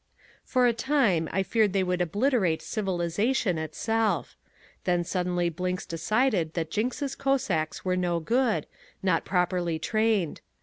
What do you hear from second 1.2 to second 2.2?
I feared they would